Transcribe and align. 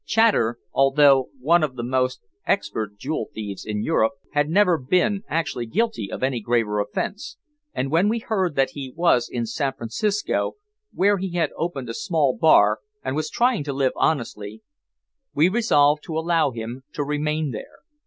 Chater, 0.03 0.57
although 0.73 1.29
one 1.39 1.61
of 1.61 1.75
the 1.75 1.83
most 1.83 2.21
expert 2.47 2.97
jewel 2.97 3.29
thieves 3.35 3.63
in 3.63 3.83
Europe, 3.83 4.13
had 4.33 4.49
never 4.49 4.79
been 4.79 5.21
actually 5.27 5.67
guilty 5.67 6.11
of 6.11 6.23
any 6.23 6.39
graver 6.41 6.79
offense, 6.79 7.37
and 7.71 7.91
when 7.91 8.09
we 8.09 8.17
heard 8.17 8.55
that 8.55 8.71
he 8.71 8.91
was 8.95 9.29
in 9.31 9.45
San 9.45 9.73
Francisco, 9.73 10.55
where 10.91 11.19
he 11.19 11.33
had 11.33 11.51
opened 11.55 11.87
a 11.87 11.93
small 11.93 12.35
bar 12.35 12.79
and 13.03 13.15
was 13.15 13.29
trying 13.29 13.63
to 13.63 13.73
live 13.73 13.93
honestly, 13.95 14.63
we 15.35 15.49
resolved 15.49 16.01
to 16.05 16.17
allow 16.17 16.49
him 16.49 16.81
to 16.93 17.03
remain 17.03 17.51
there. 17.51 17.81